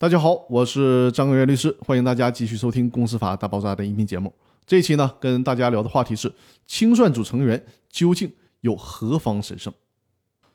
[0.00, 4.32] 大家好，我是张根源律师，欢迎大家继续收听《公司法大爆炸》的音频节目。
[4.64, 6.32] 这一期呢，跟大家聊的话题是
[6.68, 7.60] 清算组成员
[7.90, 9.74] 究竟有何方神圣？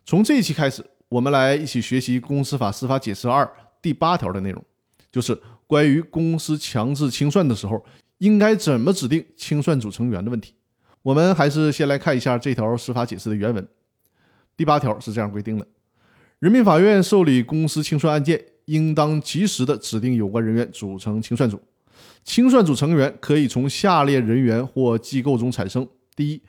[0.06, 3.44] 从这一期开始，我们来一起学习《公司法司法解释二》
[3.82, 4.64] 第八条的内容，
[5.12, 5.38] 就是
[5.68, 7.84] 关于公司强制清算的时候
[8.20, 10.54] 应该怎么指定清算组成员的问题。
[11.02, 13.68] 我们还是先来看一下这条司法解释的原文。
[14.56, 15.68] 第八条是这样规定的：
[16.40, 21.62] 人民法院受理公司清算案件，应当及时的指定有关人员组成清算组。
[22.24, 26.42] 清算组成员可以从下列人员或机构中产生：第一，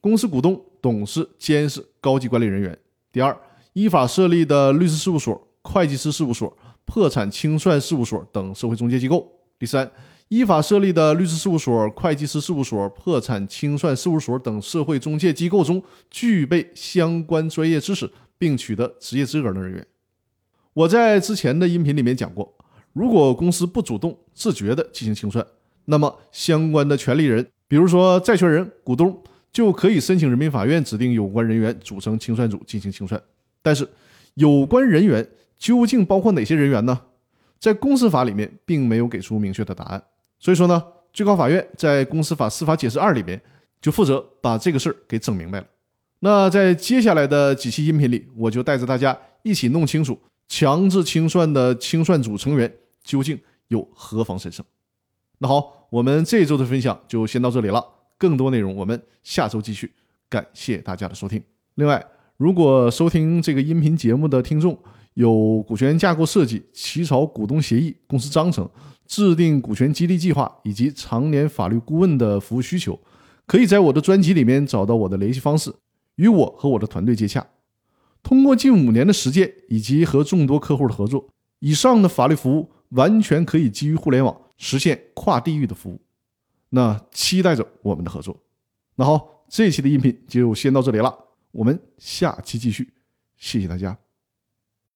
[0.00, 2.72] 公司股东、董事、监事、高级管理人员；
[3.10, 3.36] 第二，
[3.72, 9.18] 依法设立的律师事务所、会计师事务所、破产清算事务所等社会中介机构；
[9.58, 9.90] 第三，
[10.28, 19.86] 依法设立的律师事务所、会计师事务所、破产清算事务所等社会中介机构中具备相关专业知识并取得职业资格的人员。
[20.76, 22.54] 我在之前的音频里面讲过，
[22.92, 25.44] 如果公司不主动、自觉地进行清算，
[25.86, 33.18] 那么相关的权利人，比如说债权人、股东，就可以申请人民法院指定有关人员组成清算组进行清算。
[33.62, 33.88] 但是，
[34.34, 37.00] 有关人员究竟包括哪些人员呢？
[37.58, 40.02] 在公司法里面并没有给出明确的答案。
[40.38, 43.40] 所以说呢，最高法院在《公司法司法解释二》里边
[43.80, 45.66] 就负责把这个事儿给整明白了。
[46.18, 50.18] 那在接下来的几期音频里，我就带着大家一起弄清楚
[50.48, 54.64] 强制清算的清算组成员究竟有何方神圣。
[55.38, 57.84] 那好，我们这周的分享就先到这里了，
[58.16, 59.92] 更多内容我们下周继续。
[60.28, 61.42] 感谢大家的收听。
[61.74, 62.04] 另外，
[62.36, 64.78] 如果收听这个音频节目的听众
[65.14, 68.68] 有股权架构设计、起草股东协议、公司章程。
[69.08, 72.98] 制定股权激励计划以及常年法律顾问的服务需求，
[73.46, 75.72] 可以在我的专辑里面找到我的联系方式，
[76.16, 77.46] 与我和我的团队接洽。
[78.26, 81.28] 通过近五年的实践以及和众多客户的合作，
[81.60, 86.00] 以上的法律服务完全可以基于互联网实现跨地域的服务。
[86.70, 88.36] 那期待着我们的合作。
[88.96, 91.16] 那好，这期的音频就先到这里了，
[91.52, 92.92] 我们下期继续，
[93.36, 93.96] 谢谢大家。